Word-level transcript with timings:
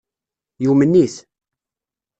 Yumen-it. 0.63 1.15